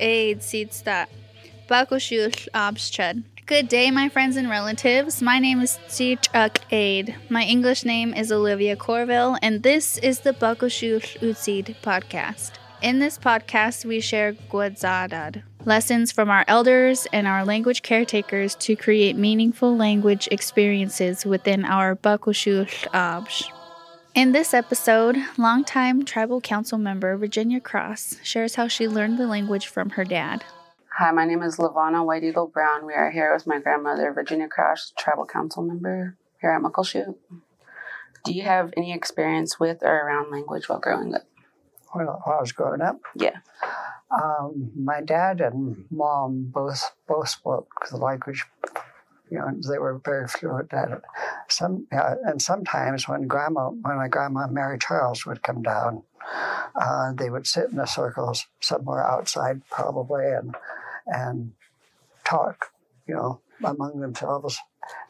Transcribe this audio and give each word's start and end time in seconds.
Aid. 0.00 0.42
Good 3.46 3.68
day, 3.68 3.92
my 3.92 4.08
friends 4.08 4.36
and 4.36 4.50
relatives. 4.50 5.22
My 5.22 5.38
name 5.38 5.60
is 5.60 5.78
Tsichuk 5.86 6.56
Aid. 6.72 7.14
My 7.30 7.44
English 7.44 7.84
name 7.84 8.12
is 8.12 8.32
Olivia 8.32 8.74
Corville, 8.74 9.38
and 9.40 9.62
this 9.62 9.98
is 9.98 10.18
the 10.22 10.32
Bakushul 10.32 11.00
Utsid 11.20 11.76
podcast. 11.80 12.54
In 12.82 12.98
this 12.98 13.18
podcast, 13.18 13.84
we 13.84 14.00
share 14.00 14.32
Guadzadad, 14.32 15.44
lessons 15.64 16.10
from 16.10 16.28
our 16.28 16.44
elders 16.48 17.06
and 17.12 17.28
our 17.28 17.44
language 17.44 17.82
caretakers 17.82 18.56
to 18.56 18.74
create 18.74 19.14
meaningful 19.14 19.76
language 19.76 20.26
experiences 20.32 21.24
within 21.24 21.64
our 21.64 21.94
Bakushul 21.94 22.66
Absh. 22.88 23.48
In 24.14 24.30
this 24.32 24.54
episode, 24.54 25.16
longtime 25.36 26.04
tribal 26.04 26.40
council 26.40 26.78
member 26.78 27.16
Virginia 27.16 27.60
Cross 27.60 28.16
shares 28.22 28.54
how 28.54 28.68
she 28.68 28.86
learned 28.86 29.18
the 29.18 29.26
language 29.26 29.66
from 29.66 29.90
her 29.90 30.04
dad. 30.04 30.44
Hi, 30.98 31.10
my 31.10 31.24
name 31.24 31.42
is 31.42 31.56
Lavana 31.56 32.04
White 32.06 32.22
Eagle 32.22 32.46
Brown. 32.46 32.86
We 32.86 32.94
are 32.94 33.10
here 33.10 33.34
with 33.34 33.46
my 33.46 33.58
grandmother, 33.58 34.12
Virginia 34.12 34.46
Cross, 34.46 34.92
tribal 34.96 35.26
council 35.26 35.64
member 35.64 36.16
here 36.40 36.52
at 36.52 36.62
Muckleshoot. 36.62 37.16
Do 38.24 38.32
you 38.32 38.42
have 38.42 38.72
any 38.76 38.92
experience 38.92 39.58
with 39.58 39.82
or 39.82 39.92
around 39.92 40.30
language 40.30 40.68
while 40.68 40.78
growing 40.78 41.12
up? 41.14 41.22
While 41.90 42.22
I 42.24 42.40
was 42.40 42.52
growing 42.52 42.80
up, 42.80 43.00
Yeah. 43.16 43.38
um, 44.10 44.70
my 44.76 45.00
dad 45.00 45.40
and 45.40 45.86
mom 45.90 46.50
both 46.54 46.92
both 47.08 47.28
spoke 47.30 47.68
the 47.90 47.96
language. 47.96 48.44
You 49.28 49.38
know, 49.38 49.50
they 49.68 49.78
were 49.78 50.00
very 50.04 50.28
fluent 50.28 50.72
at 50.72 50.92
it. 50.92 51.02
Some 51.48 51.86
uh, 51.92 52.16
and 52.24 52.40
sometimes 52.40 53.08
when 53.08 53.26
grandma, 53.26 53.68
when 53.70 53.96
my 53.96 54.08
grandma 54.08 54.46
Mary 54.46 54.78
Charles 54.78 55.26
would 55.26 55.42
come 55.42 55.62
down, 55.62 56.02
uh, 56.74 57.12
they 57.12 57.30
would 57.30 57.46
sit 57.46 57.70
in 57.70 57.78
a 57.78 57.86
circle 57.86 58.34
somewhere 58.60 59.06
outside, 59.06 59.62
probably, 59.70 60.26
and 60.26 60.54
and 61.06 61.52
talk. 62.24 62.72
You 63.06 63.14
know, 63.14 63.40
among 63.62 64.00
themselves, 64.00 64.58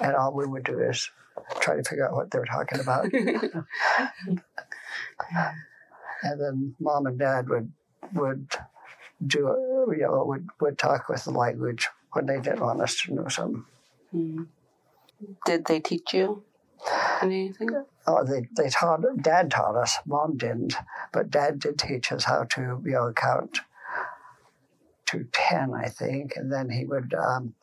and 0.00 0.14
all 0.16 0.32
we 0.32 0.46
would 0.46 0.64
do 0.64 0.78
is 0.80 1.10
try 1.60 1.76
to 1.76 1.84
figure 1.84 2.08
out 2.08 2.14
what 2.14 2.30
they 2.30 2.38
were 2.38 2.46
talking 2.46 2.80
about. 2.80 3.12
and 6.22 6.40
then 6.40 6.74
mom 6.80 7.06
and 7.06 7.18
dad 7.18 7.48
would 7.48 7.70
would 8.14 8.48
do 9.26 9.38
you 9.96 10.02
know 10.02 10.24
would 10.24 10.48
would 10.60 10.78
talk 10.78 11.08
with 11.08 11.24
the 11.24 11.30
language 11.30 11.88
when 12.12 12.26
they 12.26 12.40
didn't 12.40 12.60
want 12.60 12.80
us 12.80 13.00
to 13.02 13.14
know 13.14 13.28
something. 13.28 13.64
Hmm. 14.10 14.44
Did 15.46 15.66
they 15.66 15.80
teach 15.80 16.12
you 16.12 16.44
anything? 17.20 17.84
Oh, 18.06 18.24
they 18.24 18.48
they 18.56 18.68
taught 18.68 19.02
dad 19.20 19.50
taught 19.50 19.76
us, 19.76 19.98
mom 20.06 20.36
didn't, 20.36 20.74
but 21.12 21.30
dad 21.30 21.58
did 21.58 21.78
teach 21.78 22.10
us 22.10 22.24
how 22.24 22.44
to 22.44 22.82
you 22.84 22.92
know 22.92 23.12
count 23.14 23.60
to 25.06 25.26
ten, 25.32 25.72
I 25.74 25.88
think, 25.88 26.36
and 26.36 26.52
then 26.52 26.70
he 26.70 26.84
would 26.84 27.14
um, 27.14 27.54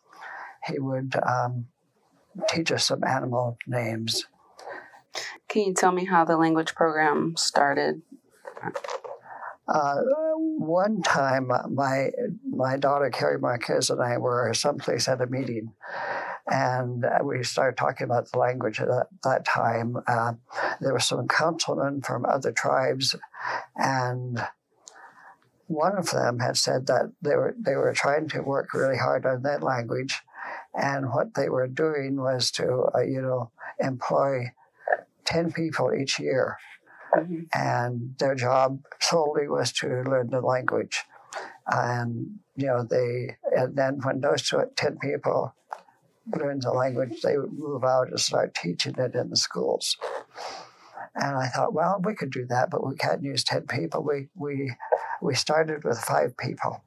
he 0.66 0.80
would 0.80 1.16
um, 1.28 1.68
teach 2.48 2.72
us 2.72 2.86
some 2.86 3.04
animal 3.04 3.58
names. 3.68 4.26
Can 5.48 5.64
you 5.64 5.74
tell 5.74 5.92
me 5.92 6.06
how 6.06 6.24
the 6.26 6.38
language 6.38 6.76
program 6.76 7.36
started? 7.36 8.02
Uh, 9.68 9.98
one 10.58 11.02
time, 11.02 11.52
uh, 11.52 11.68
my 11.68 12.10
my 12.50 12.78
daughter 12.78 13.10
Carrie 13.10 13.40
Marquez 13.40 13.90
and 13.90 14.02
I 14.02 14.18
were 14.18 14.52
someplace 14.54 15.08
at 15.08 15.22
a 15.22 15.28
meeting, 15.28 15.74
and 16.50 17.06
uh, 17.06 17.20
we 17.24 17.44
started 17.44 17.78
talking 17.78 18.06
about 18.06 18.32
the 18.32 18.40
language 18.40 18.80
at 18.80 18.88
that, 18.88 19.08
that 19.24 19.46
time. 19.46 19.98
Uh, 20.08 20.34
there 20.82 20.94
were 20.94 21.00
some 21.00 21.28
councilmen 21.28 22.02
from 22.02 22.26
other 22.26 22.52
tribes, 22.52 23.16
and 23.76 24.46
one 25.68 25.98
of 25.98 26.10
them 26.12 26.40
had 26.40 26.58
said 26.58 26.88
that 26.88 27.12
they 27.22 27.36
were 27.36 27.56
they 27.60 27.76
were 27.76 27.94
trying 27.94 28.28
to 28.30 28.42
work 28.42 28.74
really 28.74 28.98
hard 28.98 29.26
on 29.26 29.44
that 29.44 29.62
language, 29.64 30.22
and 30.74 31.12
what 31.12 31.36
they 31.36 31.50
were 31.50 31.68
doing 31.68 32.16
was 32.18 32.52
to 32.52 32.86
uh, 32.96 33.02
you 33.02 33.22
know 33.22 33.52
employ 33.80 34.52
ten 35.26 35.52
people 35.52 35.94
each 35.94 36.20
year 36.20 36.58
Mhm. 37.16 37.48
and 37.56 38.16
their 38.20 38.36
job 38.36 38.84
solely 39.00 39.48
was 39.48 39.72
to 39.74 39.88
learn 40.04 40.30
the 40.30 40.42
language. 40.42 41.06
And 41.68 42.40
you 42.56 42.68
know, 42.68 42.84
they 42.84 43.38
and 43.56 43.76
then 43.76 44.00
when 44.04 44.22
those 44.22 44.52
ten 44.76 44.98
people 45.00 45.56
learned 46.36 46.64
the 46.64 46.72
language, 46.72 47.22
they 47.22 47.38
would 47.38 47.54
move 47.54 47.84
out 47.84 48.10
and 48.10 48.20
start 48.20 48.56
teaching 48.56 48.96
it 48.98 49.16
in 49.16 49.30
the 49.30 49.38
schools. 49.38 49.98
And 51.16 51.36
I 51.36 51.48
thought, 51.48 51.74
well, 51.74 52.00
we 52.04 52.14
could 52.16 52.32
do 52.32 52.46
that, 52.48 52.70
but 52.70 52.86
we 52.86 52.96
can't 52.96 53.24
use 53.24 53.44
ten 53.44 53.64
people. 53.68 54.04
We 54.04 54.30
we 54.36 54.74
we 55.22 55.36
started 55.36 55.84
with 55.84 56.00
five 56.00 56.38
people, 56.38 56.84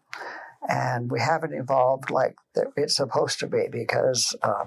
and 0.68 1.10
we 1.10 1.20
haven't 1.20 1.54
evolved 1.54 2.10
like 2.10 2.36
it's 2.76 2.96
supposed 2.96 3.40
to 3.40 3.46
be 3.46 3.66
because 3.70 4.34
uh, 4.42 4.66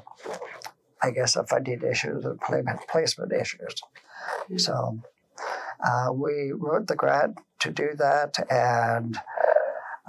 I 1.01 1.11
guess 1.11 1.35
of 1.35 1.49
funding 1.49 1.81
issues 1.83 2.25
and 2.25 2.39
placement 2.89 3.31
issues. 3.31 3.81
So 4.57 4.99
uh, 5.83 6.11
we 6.13 6.51
wrote 6.53 6.87
the 6.87 6.95
grant 6.95 7.37
to 7.59 7.71
do 7.71 7.91
that, 7.97 8.37
and 8.49 9.17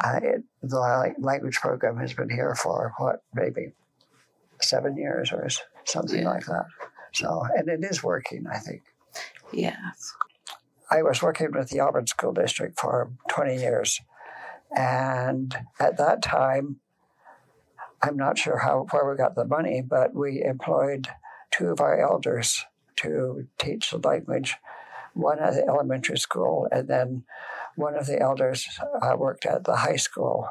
uh, 0.02 0.20
the 0.62 1.14
language 1.18 1.56
program 1.56 1.98
has 1.98 2.12
been 2.12 2.30
here 2.30 2.54
for 2.54 2.92
what, 2.98 3.22
maybe 3.34 3.72
seven 4.62 4.96
years 4.96 5.32
or 5.32 5.48
something 5.84 6.22
Yeah. 6.22 6.30
like 6.30 6.46
that. 6.46 6.66
So, 7.12 7.46
and 7.56 7.68
it 7.68 7.82
is 7.84 8.02
working, 8.02 8.46
I 8.46 8.58
think. 8.58 8.82
Yes. 9.52 10.14
I 10.90 11.02
was 11.02 11.22
working 11.22 11.52
with 11.52 11.70
the 11.70 11.80
Auburn 11.80 12.06
School 12.06 12.32
District 12.32 12.78
for 12.78 13.10
20 13.28 13.56
years, 13.56 14.00
and 14.76 15.56
at 15.80 15.96
that 15.96 16.22
time, 16.22 16.80
I'm 18.02 18.16
not 18.16 18.38
sure 18.38 18.58
how 18.58 18.86
where 18.90 19.08
we 19.10 19.16
got 19.16 19.34
the 19.34 19.44
money, 19.46 19.82
but 19.82 20.14
we 20.14 20.42
employed 20.44 21.08
two 21.50 21.68
of 21.68 21.80
our 21.80 21.98
elders 22.00 22.64
to 22.96 23.48
teach 23.58 23.90
the 23.90 23.98
language. 23.98 24.56
One 25.14 25.38
at 25.38 25.54
the 25.54 25.64
elementary 25.66 26.18
school, 26.18 26.68
and 26.70 26.88
then 26.88 27.24
one 27.74 27.94
of 27.96 28.06
the 28.06 28.20
elders 28.20 28.68
uh, 29.02 29.16
worked 29.16 29.46
at 29.46 29.64
the 29.64 29.76
high 29.76 29.96
school, 29.96 30.50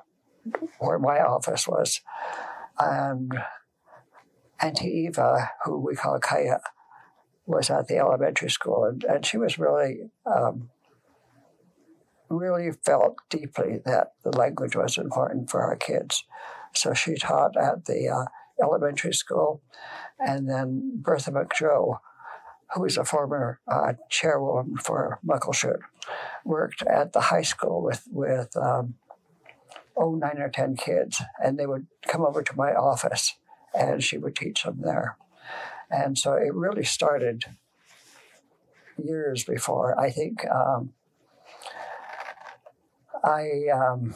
where 0.80 0.98
my 1.00 1.20
office 1.20 1.68
was. 1.68 2.02
And 2.80 3.32
Auntie 4.62 5.08
Eva, 5.08 5.52
who 5.64 5.80
we 5.80 5.96
call 5.96 6.20
Kaya, 6.20 6.60
was 7.46 7.70
at 7.70 7.88
the 7.88 7.98
elementary 7.98 8.50
school, 8.50 8.86
and, 8.86 9.04
and 9.04 9.26
she 9.26 9.38
was 9.38 9.60
really, 9.60 10.10
um, 10.26 10.70
really 12.30 12.72
felt 12.72 13.18
deeply 13.30 13.82
that 13.86 14.14
the 14.24 14.36
language 14.36 14.76
was 14.76 14.98
important 14.98 15.50
for 15.50 15.62
our 15.62 15.76
kids. 15.76 16.24
So 16.74 16.94
she 16.94 17.16
taught 17.16 17.56
at 17.56 17.86
the 17.86 18.10
uh, 18.10 18.26
elementary 18.62 19.14
school, 19.14 19.62
and 20.20 20.50
then 20.50 20.94
Bertha 20.96 21.32
McJoe, 21.32 22.00
who 22.74 22.86
is 22.86 22.98
a 22.98 23.06
former 23.06 23.60
uh, 23.68 23.94
chairwoman 24.10 24.78
for 24.78 25.20
Muckleshoot, 25.26 25.80
worked 26.44 26.82
at 26.84 27.14
the 27.14 27.22
high 27.22 27.44
school 27.44 27.82
with 27.82 28.08
with 28.12 28.56
um, 28.58 28.96
oh 29.96 30.16
nine 30.16 30.40
or 30.40 30.50
ten 30.50 30.76
kids, 30.76 31.22
and 31.44 31.58
they 31.60 31.66
would 31.66 31.88
come 32.08 32.22
over 32.26 32.42
to 32.42 32.56
my 32.56 32.74
office, 32.74 33.36
and 33.75 34.03
she 34.03 34.18
would 34.18 34.36
teach 34.36 34.63
them 34.63 34.81
there. 34.81 35.18
And 35.90 36.18
so 36.18 36.34
it 36.34 36.53
really 36.53 36.84
started 36.84 37.46
years 39.03 39.44
before. 39.44 40.00
I 40.00 40.09
think 40.09 40.46
um, 40.50 40.94
I 43.24 43.68
um, 43.74 44.16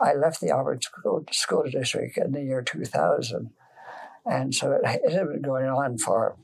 I 0.00 0.14
left 0.14 0.40
the 0.40 0.50
Auburn 0.50 0.80
school, 0.82 1.24
school 1.30 1.64
district 1.70 2.18
in 2.18 2.32
the 2.32 2.42
year 2.42 2.62
2000, 2.62 3.50
and 4.26 4.54
so 4.54 4.72
it, 4.72 4.80
it 4.84 5.12
had 5.12 5.28
been 5.28 5.42
going 5.42 5.66
on 5.66 5.98
for 5.98 6.36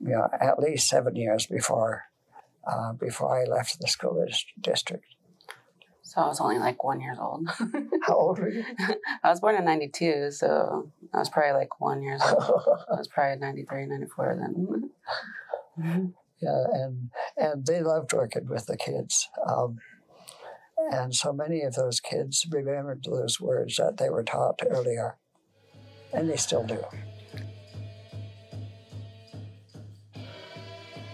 you 0.00 0.10
know 0.10 0.28
at 0.40 0.58
least 0.58 0.88
seven 0.88 1.16
years 1.16 1.46
before 1.46 2.04
uh, 2.66 2.92
before 2.92 3.40
I 3.40 3.44
left 3.44 3.80
the 3.80 3.88
school 3.88 4.24
district. 4.60 5.04
So 6.12 6.20
I 6.20 6.26
was 6.26 6.40
only 6.40 6.58
like 6.58 6.84
one 6.84 7.00
years 7.00 7.16
old. 7.18 7.48
How 8.02 8.14
old 8.14 8.38
were 8.38 8.50
you? 8.50 8.62
I 9.24 9.30
was 9.30 9.40
born 9.40 9.54
in 9.54 9.64
92, 9.64 10.30
so 10.32 10.90
I 11.14 11.18
was 11.18 11.30
probably 11.30 11.52
like 11.52 11.80
one 11.80 12.02
years 12.02 12.20
old. 12.20 12.42
I 12.92 12.96
was 12.98 13.08
probably 13.08 13.38
93, 13.38 13.86
94 13.86 14.38
then. 14.38 14.90
yeah, 16.38 16.64
and 16.70 17.10
and 17.38 17.64
they 17.64 17.80
loved 17.80 18.12
working 18.12 18.46
with 18.46 18.66
the 18.66 18.76
kids. 18.76 19.30
Um, 19.48 19.78
and 20.90 21.14
so 21.14 21.32
many 21.32 21.62
of 21.62 21.76
those 21.76 21.98
kids 21.98 22.46
remembered 22.50 23.04
those 23.04 23.40
words 23.40 23.76
that 23.76 23.96
they 23.96 24.10
were 24.10 24.22
taught 24.22 24.60
earlier, 24.68 25.16
and 26.12 26.28
they 26.28 26.36
still 26.36 26.64
do. 26.64 26.84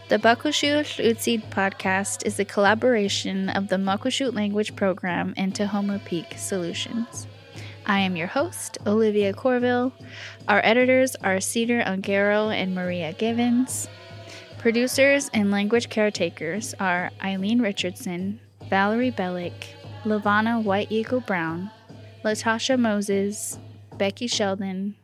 The 0.09 0.17
Bakushut 0.17 1.05
Utsid 1.05 1.51
podcast 1.51 2.25
is 2.25 2.41
a 2.41 2.45
collaboration 2.47 3.51
of 3.51 3.69
the 3.69 3.77
Muckleshoot 3.77 4.33
language 4.35 4.75
program 4.75 5.35
and 5.37 5.53
Tahoma 5.53 6.03
Peak 6.07 6.33
Solutions. 6.39 7.27
I 7.85 7.99
am 7.99 8.17
your 8.17 8.27
host, 8.27 8.79
Olivia 8.87 9.35
Corville. 9.35 9.93
Our 10.49 10.63
editors 10.65 11.15
are 11.17 11.41
Cedar 11.41 11.83
Ungaro 11.83 12.51
and 12.51 12.75
Maria 12.75 13.13
Givens. 13.13 13.87
Producers 14.57 15.29
and 15.35 15.51
language 15.51 15.91
caretakers 15.91 16.73
are 16.81 17.11
Eileen 17.23 17.61
Richardson, 17.61 18.41
Valerie 18.71 19.13
Bellick, 19.13 19.67
Lavana 20.05 20.63
White 20.63 20.91
Eagle 20.91 21.21
Brown, 21.21 21.71
Latasha 22.25 22.79
Moses, 22.79 23.59
Becky 23.99 24.27
Sheldon, 24.27 24.95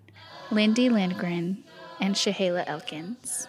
Lindy 0.51 0.89
Lindgren, 0.89 1.62
and 2.01 2.15
Shahela 2.15 2.65
Elkins. 2.67 3.49